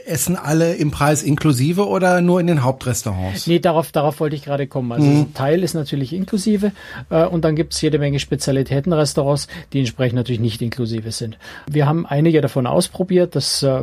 [0.05, 3.47] Essen alle im Preis inklusive oder nur in den Hauptrestaurants?
[3.47, 4.91] Nee, darauf, darauf wollte ich gerade kommen.
[4.91, 5.33] Also mhm.
[5.33, 6.71] Teil ist natürlich inklusive
[7.09, 11.37] äh, und dann gibt es jede Menge Spezialitätenrestaurants, die entsprechend natürlich nicht inklusive sind.
[11.69, 13.35] Wir haben einige davon ausprobiert.
[13.35, 13.81] Das äh,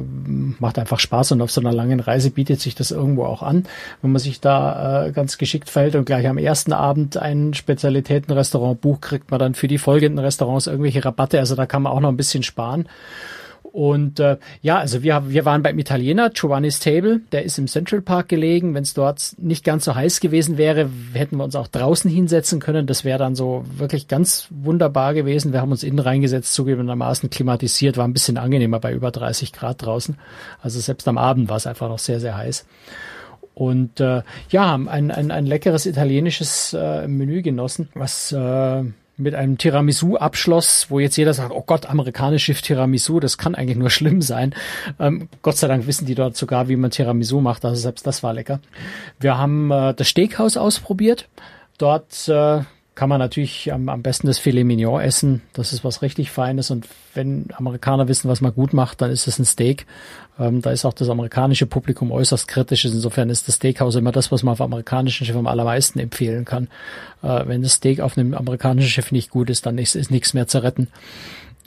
[0.58, 3.64] macht einfach Spaß und auf so einer langen Reise bietet sich das irgendwo auch an,
[4.02, 8.80] wenn man sich da äh, ganz geschickt fällt und gleich am ersten Abend ein Spezialitätenrestaurant
[8.80, 11.38] bucht, kriegt man dann für die folgenden Restaurants irgendwelche Rabatte.
[11.38, 12.88] Also da kann man auch noch ein bisschen sparen.
[13.76, 18.00] Und äh, ja, also wir, wir waren beim Italiener, Giovanni's Table, der ist im Central
[18.00, 18.72] Park gelegen.
[18.72, 22.58] Wenn es dort nicht ganz so heiß gewesen wäre, hätten wir uns auch draußen hinsetzen
[22.58, 22.86] können.
[22.86, 25.52] Das wäre dann so wirklich ganz wunderbar gewesen.
[25.52, 29.84] Wir haben uns innen reingesetzt, zugegebenermaßen klimatisiert, war ein bisschen angenehmer bei über 30 Grad
[29.84, 30.16] draußen.
[30.62, 32.64] Also selbst am Abend war es einfach noch sehr, sehr heiß.
[33.52, 38.84] Und äh, ja, ein, ein, ein leckeres italienisches äh, Menü genossen, was äh,
[39.16, 43.78] mit einem Tiramisu abschloss, wo jetzt jeder sagt, oh Gott, amerikanisches Tiramisu, das kann eigentlich
[43.78, 44.54] nur schlimm sein.
[44.98, 48.22] Ähm, Gott sei Dank wissen die dort sogar, wie man Tiramisu macht, also selbst das
[48.22, 48.60] war lecker.
[49.18, 51.28] Wir haben äh, das Steakhouse ausprobiert.
[51.78, 52.60] Dort äh,
[52.96, 55.42] kann man natürlich am, am besten das Filet Mignon essen.
[55.52, 56.70] Das ist was richtig Feines.
[56.70, 59.86] Und wenn Amerikaner wissen, was man gut macht, dann ist es ein Steak.
[60.38, 62.86] Ähm, da ist auch das amerikanische Publikum äußerst kritisch.
[62.86, 66.68] Insofern ist das Steakhouse immer das, was man auf amerikanischen Schiffen am allermeisten empfehlen kann.
[67.22, 70.32] Äh, wenn das Steak auf einem amerikanischen Schiff nicht gut ist, dann ist, ist nichts
[70.32, 70.88] mehr zu retten.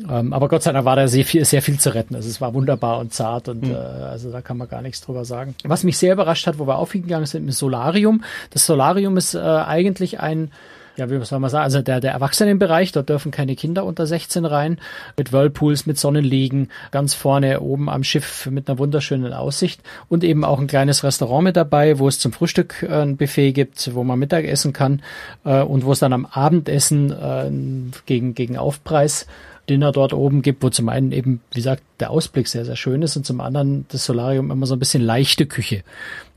[0.10, 2.16] Ähm, aber Gott sei Dank war da sehr viel, sehr viel zu retten.
[2.16, 3.74] Also es war wunderbar und zart und mhm.
[3.74, 5.54] äh, also da kann man gar nichts drüber sagen.
[5.64, 8.24] Was mich sehr überrascht hat, wo wir aufgegangen sind, ist Solarium.
[8.50, 10.50] Das Solarium ist äh, eigentlich ein
[10.96, 14.46] ja, wie soll man sagen, also der, der Erwachsenenbereich, dort dürfen keine Kinder unter 16
[14.46, 14.80] rein,
[15.18, 19.82] mit Whirlpools, mit Sonnenliegen, ganz vorne oben am Schiff mit einer wunderschönen Aussicht.
[20.08, 23.54] Und eben auch ein kleines Restaurant mit dabei, wo es zum Frühstück äh, ein Buffet
[23.54, 25.02] gibt, wo man Mittag essen kann
[25.46, 29.26] äh, und wo es dann am Abendessen äh, gegen, gegen Aufpreis
[29.70, 33.02] Dinner dort oben gibt, wo zum einen eben, wie gesagt, der Ausblick sehr, sehr schön
[33.02, 35.84] ist und zum anderen das Solarium immer so ein bisschen leichte Küche.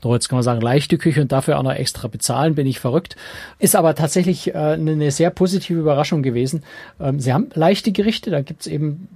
[0.01, 2.79] So, jetzt kann man sagen, leichte Küche und dafür auch noch extra bezahlen, bin ich
[2.79, 3.15] verrückt.
[3.59, 6.63] Ist aber tatsächlich äh, eine sehr positive Überraschung gewesen.
[6.99, 9.07] Ähm, sie haben leichte Gerichte, da gibt's eben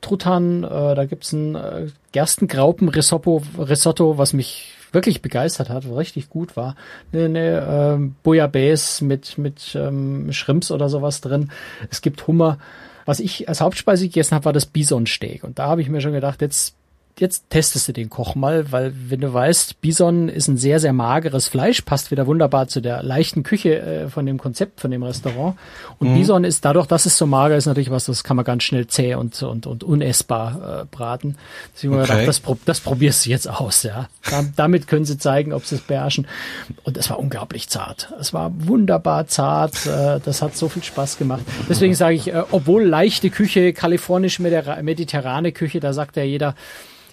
[0.00, 6.56] Truthahn, äh, da gibt's ein äh, Gerstengraupen-Risotto, Risotto, was mich wirklich begeistert hat, richtig gut
[6.56, 6.76] war.
[7.12, 11.50] Eine, eine ähm, Bouillabaisse mit, mit ähm, Shrimps oder sowas drin.
[11.90, 12.58] Es gibt Hummer.
[13.08, 15.42] Was ich als Hauptspeise gegessen habe, war das Bisonsteak.
[15.42, 16.74] Und da habe ich mir schon gedacht, jetzt
[17.20, 20.92] jetzt testest du den Koch mal, weil wenn du weißt, Bison ist ein sehr, sehr
[20.92, 25.02] mageres Fleisch, passt wieder wunderbar zu der leichten Küche äh, von dem Konzept von dem
[25.02, 25.56] Restaurant.
[25.98, 26.18] Und mhm.
[26.18, 28.86] Bison ist dadurch, dass es so mager ist, natürlich was, das kann man ganz schnell
[28.86, 31.36] zäh und, und, und unessbar äh, braten.
[31.74, 32.02] Deswegen okay.
[32.02, 34.08] gedacht, das, das probierst du jetzt aus, ja.
[34.56, 36.26] damit können sie zeigen, ob sie es beherrschen.
[36.84, 38.12] Und es war unglaublich zart.
[38.20, 39.86] Es war wunderbar zart.
[39.86, 41.42] Äh, das hat so viel Spaß gemacht.
[41.68, 46.54] Deswegen sage ich, äh, obwohl leichte Küche, kalifornisch mediterrane Küche, da sagt ja jeder,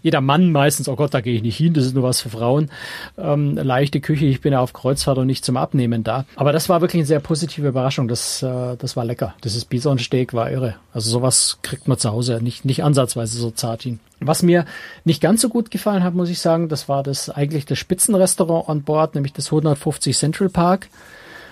[0.05, 2.29] jeder Mann meistens, oh Gott, da gehe ich nicht hin, das ist nur was für
[2.29, 2.69] Frauen.
[3.17, 6.25] Ähm, leichte Küche, ich bin ja auf Kreuzfahrt und nicht zum Abnehmen da.
[6.35, 8.07] Aber das war wirklich eine sehr positive Überraschung.
[8.07, 9.33] Das, äh, das war lecker.
[9.43, 10.75] Dieses Bisonsteak war irre.
[10.93, 13.99] Also sowas kriegt man zu Hause nicht, nicht ansatzweise so zart hin.
[14.19, 14.65] Was mir
[15.05, 18.69] nicht ganz so gut gefallen hat, muss ich sagen, das war das eigentlich das Spitzenrestaurant
[18.69, 20.87] an Bord, nämlich das 150 Central Park.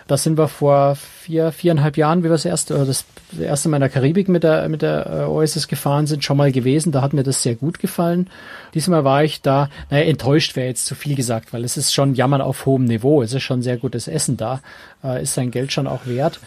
[0.08, 3.06] Da sind wir vor vier, viereinhalb Jahren, wie wir das erste, oder das
[3.40, 6.52] erste Mal in der Karibik mit der, mit der äh, Oasis gefahren sind, schon mal
[6.52, 6.92] gewesen.
[6.92, 8.30] Da hat mir das sehr gut gefallen.
[8.74, 12.16] Diesmal war ich da, naja, enttäuscht wäre jetzt zu viel gesagt, weil es ist schon
[12.16, 13.22] Jammern auf hohem Niveau.
[13.22, 14.62] Es ist schon sehr gutes Essen da,
[15.04, 16.40] äh, ist sein Geld schon auch wert.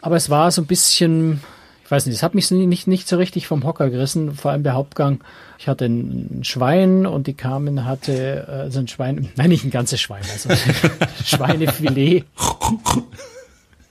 [0.00, 1.40] Aber es war so ein bisschen,
[1.88, 4.62] ich weiß nicht, es hat mich nicht, nicht so richtig vom Hocker gerissen, vor allem
[4.62, 5.24] der Hauptgang.
[5.58, 9.70] Ich hatte ein Schwein und die Carmen hatte äh, also ein Schwein, nein, nicht ein
[9.70, 10.50] ganzes Schwein, also
[11.24, 12.26] Schweinefilet.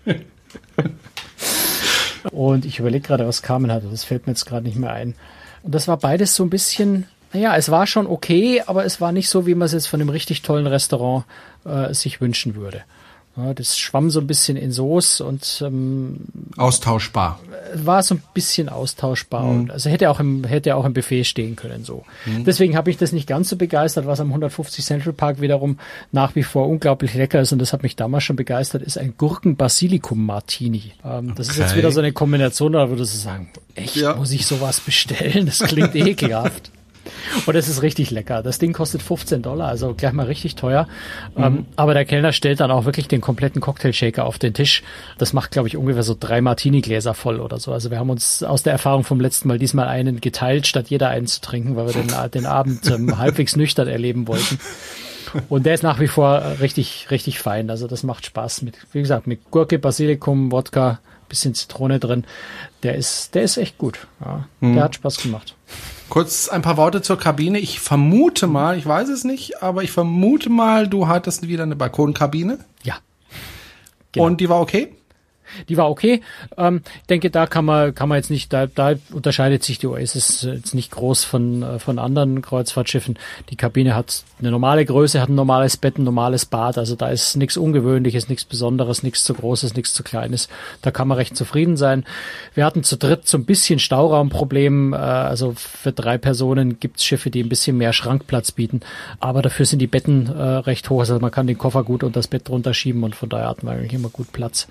[2.31, 5.15] und ich überlege gerade, was Carmen hatte, das fällt mir jetzt gerade nicht mehr ein.
[5.63, 9.11] Und das war beides so ein bisschen, naja, es war schon okay, aber es war
[9.11, 11.25] nicht so, wie man es jetzt von einem richtig tollen Restaurant
[11.65, 12.83] äh, sich wünschen würde.
[13.37, 16.21] Ja, das schwamm so ein bisschen in Soße und ähm,
[16.57, 17.39] austauschbar.
[17.75, 19.43] War so ein bisschen austauschbar.
[19.43, 19.59] Mhm.
[19.59, 22.03] Und also hätte auch im hätte auch im Buffet stehen können so.
[22.25, 22.45] Mhm.
[22.45, 24.07] Deswegen habe ich das nicht ganz so begeistert.
[24.07, 25.77] Was am 150 Central Park wiederum
[26.11, 29.13] nach wie vor unglaublich lecker ist und das hat mich damals schon begeistert, ist ein
[29.17, 30.93] Gurken Basilikum Martini.
[31.05, 31.59] Ähm, das okay.
[31.59, 34.15] ist jetzt wieder so eine Kombination, da würdest du sagen, echt ja.
[34.15, 35.45] muss ich sowas bestellen?
[35.45, 36.71] Das klingt ekelhaft.
[37.45, 38.43] Und es ist richtig lecker.
[38.43, 40.87] Das Ding kostet 15 Dollar, also gleich mal richtig teuer.
[41.35, 41.43] Mhm.
[41.43, 44.83] Ähm, aber der Kellner stellt dann auch wirklich den kompletten Cocktail-Shaker auf den Tisch.
[45.17, 47.71] Das macht, glaube ich, ungefähr so drei Martini-Gläser voll oder so.
[47.71, 51.09] Also wir haben uns aus der Erfahrung vom letzten Mal diesmal einen geteilt, statt jeder
[51.09, 54.59] einen zu trinken, weil wir den, den Abend ähm, halbwegs nüchtern erleben wollten.
[55.49, 57.69] Und der ist nach wie vor richtig, richtig fein.
[57.69, 62.25] Also das macht Spaß mit, wie gesagt, mit Gurke, Basilikum, Wodka, bisschen Zitrone drin.
[62.83, 64.07] Der ist, der ist echt gut.
[64.23, 64.75] Ja, mhm.
[64.75, 65.55] Der hat Spaß gemacht.
[66.09, 67.59] Kurz ein paar Worte zur Kabine.
[67.59, 71.75] Ich vermute mal, ich weiß es nicht, aber ich vermute mal, du hattest wieder eine
[71.75, 72.59] Balkonkabine.
[72.83, 72.97] Ja.
[74.13, 74.25] Genau.
[74.25, 74.96] Und die war okay?
[75.69, 76.21] Die war okay.
[76.57, 80.43] Ähm, denke, da kann man, kann man jetzt nicht, da, da unterscheidet sich die Oasis
[80.43, 83.17] jetzt nicht groß von, äh, von anderen Kreuzfahrtschiffen.
[83.49, 86.77] Die Kabine hat eine normale Größe, hat ein normales Bett, ein normales Bad.
[86.77, 90.49] Also da ist nichts Ungewöhnliches, nichts Besonderes, nichts zu Großes, nichts zu Kleines.
[90.81, 92.05] Da kann man recht zufrieden sein.
[92.53, 94.93] Wir hatten zu dritt so ein bisschen Stauraumproblem.
[94.93, 98.81] Äh, also für drei Personen gibt's Schiffe, die ein bisschen mehr Schrankplatz bieten.
[99.19, 100.99] Aber dafür sind die Betten äh, recht hoch.
[100.99, 103.65] Also man kann den Koffer gut unter das Bett drunter schieben und von daher hatten
[103.65, 104.67] wir eigentlich immer gut Platz.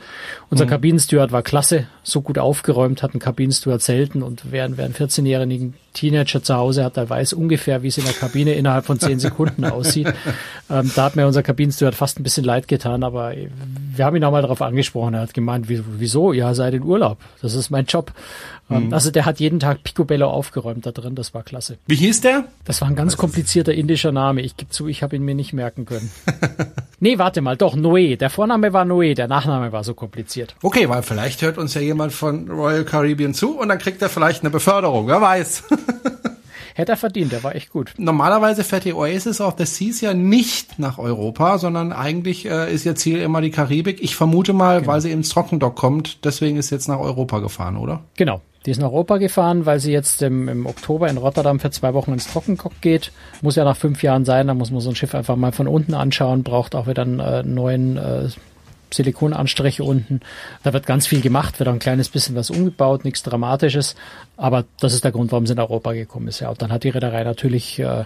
[0.51, 0.71] Unser mhm.
[0.71, 5.75] Kabinensteward war klasse, so gut aufgeräumt hat ein Kabinensteward selten und wer, wer einen 14-jährigen
[5.93, 9.19] Teenager zu Hause hat, der weiß ungefähr, wie es in der Kabine innerhalb von 10
[9.19, 10.13] Sekunden aussieht.
[10.71, 13.33] Ähm, da hat mir unser Kabinensteward fast ein bisschen leid getan, aber
[13.95, 15.15] wir haben ihn auch mal darauf angesprochen.
[15.15, 16.33] Er hat gemeint, wieso?
[16.33, 17.19] Ja, seid in Urlaub.
[17.41, 18.13] Das ist mein Job.
[18.71, 18.95] Ähm, mhm.
[18.95, 21.79] Also der hat jeden Tag Picobello aufgeräumt da drin, das war klasse.
[21.87, 22.45] Wie hieß der?
[22.65, 24.43] Das war ein ganz komplizierter indischer Name.
[24.43, 26.11] Ich gebe zu, ich habe ihn mir nicht merken können.
[27.01, 28.17] nee, warte mal, doch, Noé.
[28.17, 30.56] Der Vorname war Noé, der Nachname war so kompliziert.
[30.63, 34.09] Okay, weil vielleicht hört uns ja jemand von Royal Caribbean zu und dann kriegt er
[34.09, 35.65] vielleicht eine Beförderung, wer weiß.
[36.75, 37.95] Hätte er verdient, der war echt gut.
[37.97, 42.85] Normalerweise fährt die Oasis of the Seas ja nicht nach Europa, sondern eigentlich äh, ist
[42.85, 44.03] ihr Ziel immer die Karibik.
[44.03, 44.93] Ich vermute mal, genau.
[44.93, 48.03] weil sie ins Trockendock kommt, deswegen ist jetzt nach Europa gefahren, oder?
[48.19, 48.43] Genau.
[48.67, 51.95] Die ist nach Europa gefahren, weil sie jetzt im, im Oktober in Rotterdam für zwei
[51.95, 53.11] Wochen ins Trockendock geht.
[53.41, 55.69] Muss ja nach fünf Jahren sein, da muss man so ein Schiff einfach mal von
[55.69, 58.29] unten anschauen, braucht auch wieder einen äh, neuen äh,
[58.93, 60.21] Silikonanstriche unten.
[60.63, 63.97] Da wird ganz viel gemacht, wird auch ein kleines bisschen was umgebaut, nichts Dramatisches.
[64.37, 66.41] Aber das ist der Grund, warum sie in Europa gekommen ist.
[66.41, 68.05] Ja, und dann hat die Reederei natürlich äh,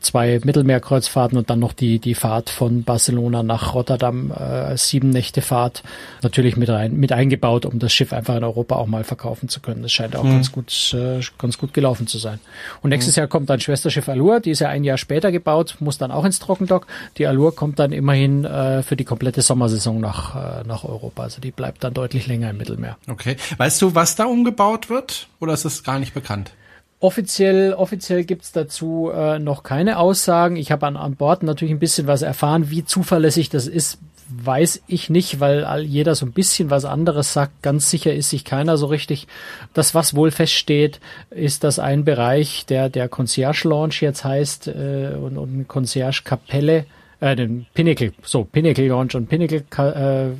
[0.00, 5.42] zwei Mittelmeerkreuzfahrten und dann noch die, die Fahrt von Barcelona nach Rotterdam, äh, sieben Nächte
[5.42, 5.82] Fahrt,
[6.22, 9.60] natürlich mit rein, mit eingebaut, um das Schiff einfach in Europa auch mal verkaufen zu
[9.60, 9.82] können.
[9.82, 10.32] Das scheint auch mhm.
[10.32, 12.38] ganz gut, äh, ganz gut gelaufen zu sein.
[12.82, 13.20] Und nächstes mhm.
[13.20, 16.24] Jahr kommt dann Schwesterschiff Allure, die ist ja ein Jahr später gebaut, muss dann auch
[16.24, 16.86] ins Trockendock.
[17.18, 21.22] Die Allure kommt dann immerhin äh, für die komplette Sommersaison nach, äh, nach Europa.
[21.22, 22.96] Also die bleibt dann deutlich länger im Mittelmeer.
[23.08, 23.36] Okay.
[23.56, 25.28] Weißt du, was da umgebaut wird?
[25.40, 26.52] Oder ist das gar nicht bekannt?
[26.98, 30.56] Offiziell, offiziell gibt's dazu äh, noch keine Aussagen.
[30.56, 32.70] Ich habe an, an Bord natürlich ein bisschen was erfahren.
[32.70, 37.34] Wie zuverlässig das ist, weiß ich nicht, weil all, jeder so ein bisschen was anderes
[37.34, 37.62] sagt.
[37.62, 39.26] Ganz sicher ist sich keiner so richtig.
[39.74, 45.16] Das, was wohl feststeht, ist, dass ein Bereich, der der Concierge Launch jetzt heißt äh,
[45.20, 46.86] und, und Concierge Kapelle,
[47.20, 50.34] äh, den Pinnacle, so Pinnacle Launch und Pinnacle äh,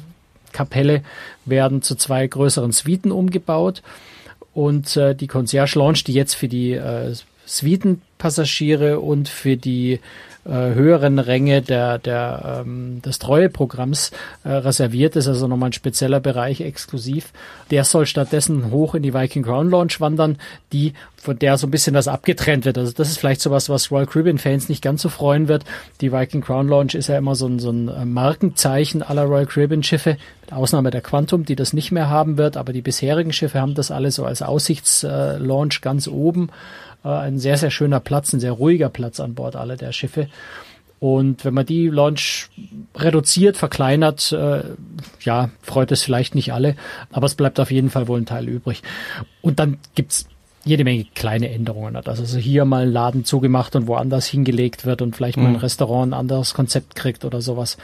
[0.52, 1.02] Kapelle
[1.44, 3.82] werden zu zwei größeren Suiten umgebaut.
[4.56, 7.14] Und äh, die Concierge Lounge, die jetzt für die äh,
[8.16, 10.00] Suitenpassagiere und für die
[10.44, 14.12] äh, höheren Ränge der, der, ähm, des Treueprogramms
[14.44, 17.32] äh, reserviert ist, also nochmal ein spezieller Bereich exklusiv.
[17.70, 20.38] Der soll stattdessen hoch in die Viking Crown Lounge wandern,
[20.72, 22.78] die von der so ein bisschen das abgetrennt wird.
[22.78, 25.64] Also das ist vielleicht sowas, was Royal Caribbean-Fans nicht ganz so freuen wird.
[26.00, 29.46] Die Viking Crown Launch ist ja immer so ein, so ein äh, Markenzeichen aller Royal
[29.46, 33.60] Caribbean-Schiffe, mit Ausnahme der Quantum, die das nicht mehr haben wird, aber die bisherigen Schiffe
[33.60, 36.50] haben das alle so als Aussichtslaunch ganz oben.
[37.06, 40.28] Äh, ein sehr, sehr schöner Platz, ein sehr ruhiger Platz an Bord aller der Schiffe.
[40.98, 42.48] Und wenn man die Launch
[42.94, 44.62] reduziert, verkleinert, äh,
[45.20, 46.74] ja, freut es vielleicht nicht alle,
[47.12, 48.82] aber es bleibt auf jeden Fall wohl ein Teil übrig.
[49.42, 50.26] Und dann gibt's
[50.66, 52.08] jede Menge kleine Änderungen hat.
[52.08, 55.58] Also hier mal ein Laden zugemacht und woanders hingelegt wird und vielleicht mal ein mhm.
[55.58, 57.76] Restaurant ein anderes Konzept kriegt oder sowas.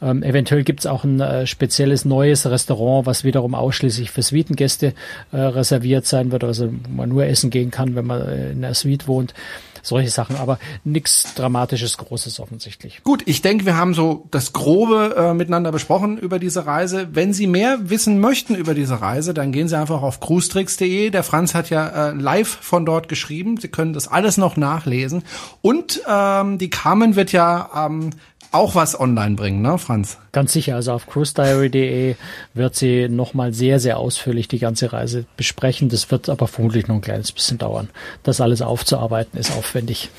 [0.00, 4.94] Ähm, eventuell gibt's auch ein äh, spezielles neues Restaurant, was wiederum ausschließlich für Suitengäste
[5.32, 8.64] äh, reserviert sein wird, also wo man nur essen gehen kann, wenn man äh, in
[8.64, 9.34] einer Suite wohnt
[9.82, 13.02] solche Sachen, aber nichts Dramatisches, Großes offensichtlich.
[13.04, 17.08] Gut, ich denke, wir haben so das Grobe äh, miteinander besprochen über diese Reise.
[17.12, 21.10] Wenn Sie mehr wissen möchten über diese Reise, dann gehen Sie einfach auf cruestricks.de.
[21.10, 23.56] Der Franz hat ja äh, live von dort geschrieben.
[23.58, 25.22] Sie können das alles noch nachlesen.
[25.62, 28.10] Und ähm, die Carmen wird ja ähm,
[28.52, 30.18] auch was online bringen, ne, Franz?
[30.32, 30.74] Ganz sicher.
[30.74, 32.16] Also auf cruisediary.de
[32.54, 35.88] wird sie nochmal sehr, sehr ausführlich die ganze Reise besprechen.
[35.88, 37.88] Das wird aber vermutlich noch ein kleines bisschen dauern.
[38.22, 40.10] Das alles aufzuarbeiten ist aufwendig.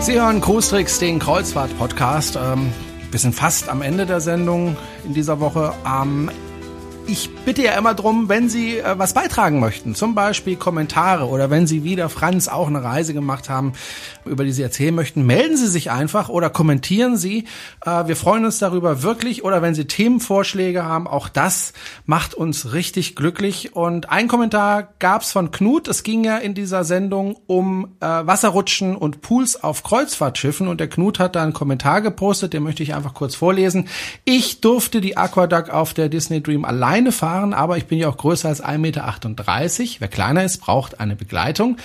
[0.00, 2.36] Sie hören Cruistricks, den Kreuzfahrt-Podcast.
[2.36, 2.72] Ähm,
[3.12, 5.74] wir sind fast am Ende der Sendung in dieser Woche.
[5.86, 6.30] Ähm,
[7.06, 11.50] ich bitte ja immer drum, wenn Sie äh, was beitragen möchten, zum Beispiel Kommentare oder
[11.50, 13.72] wenn Sie wieder Franz auch eine Reise gemacht haben,
[14.24, 17.46] über die Sie erzählen möchten, melden Sie sich einfach oder kommentieren Sie.
[17.84, 21.72] Äh, wir freuen uns darüber wirklich oder wenn Sie Themenvorschläge haben, auch das
[22.06, 23.74] macht uns richtig glücklich.
[23.74, 25.88] Und ein Kommentar gab's von Knut.
[25.88, 30.88] Es ging ja in dieser Sendung um äh, Wasserrutschen und Pools auf Kreuzfahrtschiffen und der
[30.88, 33.88] Knut hat da einen Kommentar gepostet, den möchte ich einfach kurz vorlesen.
[34.24, 38.08] Ich durfte die Aquaduck auf der Disney Dream allein alleine fahren, aber ich bin ja
[38.08, 39.14] auch größer als 1,38 Meter.
[39.98, 41.78] Wer kleiner ist, braucht eine Begleitung.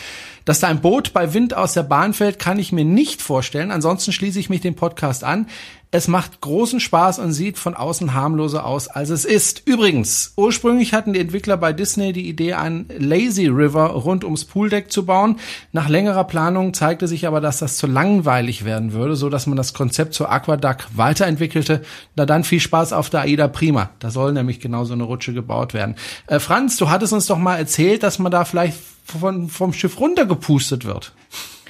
[0.44, 3.72] Dass da ein Boot bei Wind aus der Bahn fällt, kann ich mir nicht vorstellen.
[3.72, 5.48] Ansonsten schließe ich mich dem Podcast an.
[5.90, 9.64] Es macht großen Spaß und sieht von außen harmloser aus, als es ist.
[9.66, 14.92] Übrigens, ursprünglich hatten die Entwickler bei Disney die Idee, einen Lazy River rund ums Pooldeck
[14.92, 15.38] zu bauen.
[15.72, 19.56] Nach längerer Planung zeigte sich aber, dass das zu langweilig werden würde, so dass man
[19.56, 21.84] das Konzept zur Aquaduck weiterentwickelte.
[22.18, 23.92] Na dann viel Spaß auf der Aida Prima.
[24.00, 25.96] Da soll nämlich genau so eine Rutsche gebaut werden.
[26.28, 29.98] Äh, Franz, du hattest uns doch mal erzählt, dass man da vielleicht von, vom Schiff
[30.02, 31.14] runtergepustet wird.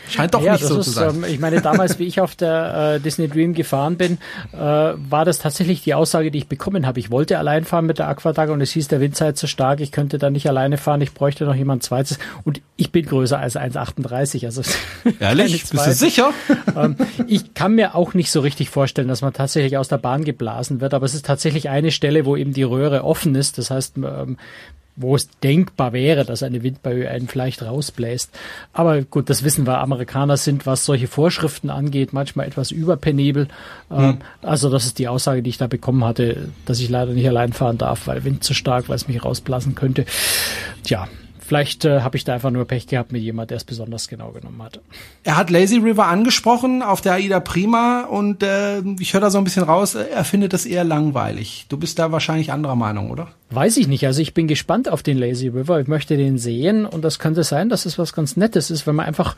[0.09, 1.15] Scheint doch ja, nicht so ist, zu sein.
[1.15, 4.17] Ähm, ich meine, damals, wie ich auf der äh, Disney Dream gefahren bin,
[4.53, 6.99] äh, war das tatsächlich die Aussage, die ich bekommen habe.
[6.99, 9.79] Ich wollte allein fahren mit der Aquadag und es hieß, der Wind sei zu stark,
[9.79, 12.19] ich könnte da nicht alleine fahren, ich bräuchte noch jemand zweites.
[12.43, 14.45] Und ich bin größer als 1,38.
[14.45, 14.61] Also
[15.19, 15.69] Ehrlich?
[15.69, 16.31] Bist du sicher?
[16.75, 16.95] ähm,
[17.27, 20.81] ich kann mir auch nicht so richtig vorstellen, dass man tatsächlich aus der Bahn geblasen
[20.81, 23.57] wird, aber es ist tatsächlich eine Stelle, wo eben die Röhre offen ist.
[23.57, 24.37] Das heißt, ähm,
[24.97, 28.31] wo es denkbar wäre, dass eine Windböe einen vielleicht rausbläst.
[28.73, 29.79] Aber gut, das wissen wir.
[29.79, 33.47] Amerikaner sind, was solche Vorschriften angeht, manchmal etwas überpenibel.
[33.89, 34.17] Hm.
[34.41, 37.53] Also das ist die Aussage, die ich da bekommen hatte, dass ich leider nicht allein
[37.53, 40.05] fahren darf, weil Wind zu stark, weil es mich rausblasen könnte.
[40.83, 41.07] Tja,
[41.47, 44.31] Vielleicht äh, habe ich da einfach nur Pech gehabt mit jemand, der es besonders genau
[44.31, 44.81] genommen hat.
[45.23, 49.38] Er hat Lazy River angesprochen auf der Aida Prima und äh, ich höre da so
[49.38, 51.65] ein bisschen raus, er findet das eher langweilig.
[51.69, 53.29] Du bist da wahrscheinlich anderer Meinung, oder?
[53.49, 54.05] Weiß ich nicht.
[54.05, 55.79] Also ich bin gespannt auf den Lazy River.
[55.79, 58.95] Ich möchte den sehen und das könnte sein, dass es was ganz Nettes ist, wenn
[58.95, 59.38] man einfach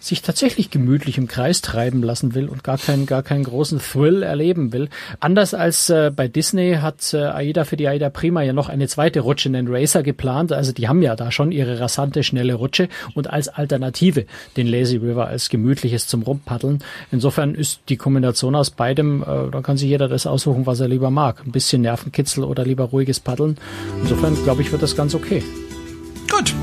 [0.00, 4.22] sich tatsächlich gemütlich im Kreis treiben lassen will und gar keinen, gar keinen großen Thrill
[4.22, 4.88] erleben will.
[5.20, 8.88] Anders als äh, bei Disney hat äh, AIDA für die AIDA Prima ja noch eine
[8.88, 10.52] zweite Rutsche, in den Racer geplant.
[10.52, 14.24] Also die haben ja da schon ihre rasante, schnelle Rutsche und als Alternative
[14.56, 16.82] den Lazy River als gemütliches zum Rumpaddeln.
[17.12, 20.88] Insofern ist die Kombination aus beidem, äh, da kann sich jeder das aussuchen, was er
[20.88, 21.44] lieber mag.
[21.44, 23.58] Ein bisschen Nervenkitzel oder lieber ruhiges Paddeln.
[24.02, 25.42] Insofern glaube ich, wird das ganz okay.
[26.30, 26.54] Gut.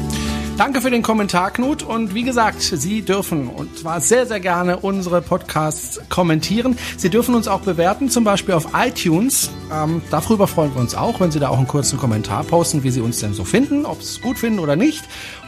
[0.58, 1.84] Danke für den Kommentar, Knut.
[1.84, 6.76] Und wie gesagt, Sie dürfen und zwar sehr, sehr gerne unsere Podcasts kommentieren.
[6.98, 9.52] Sie dürfen uns auch bewerten, zum Beispiel auf iTunes.
[9.72, 12.90] Ähm, darüber freuen wir uns auch, wenn Sie da auch einen kurzen Kommentar posten, wie
[12.90, 15.04] Sie uns denn so finden, ob Sie es gut finden oder nicht.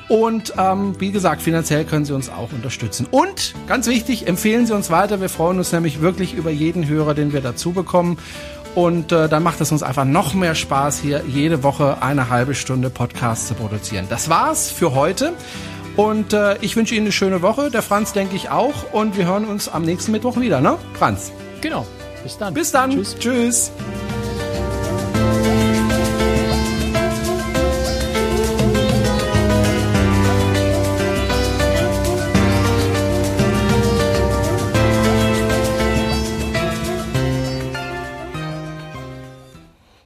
[0.10, 3.08] Und ähm, wie gesagt, finanziell können Sie uns auch unterstützen.
[3.10, 5.22] Und ganz wichtig, empfehlen Sie uns weiter.
[5.22, 8.18] Wir freuen uns nämlich wirklich über jeden Hörer, den wir dazu bekommen.
[8.76, 12.56] Und äh, dann macht es uns einfach noch mehr Spaß, hier jede Woche eine halbe
[12.56, 14.06] Stunde Podcast zu produzieren.
[14.10, 15.34] Das war's für heute.
[15.96, 17.72] Und äh, ich wünsche Ihnen eine schöne Woche.
[17.72, 18.94] Der Franz denke ich auch.
[18.94, 20.78] Und wir hören uns am nächsten Mittwoch wieder, ne?
[20.94, 21.32] Franz.
[21.62, 21.86] Genau.
[22.24, 22.54] Bis dann.
[22.54, 22.92] Bis dann.
[22.92, 23.18] Tschüss.
[23.20, 23.72] Tschüss.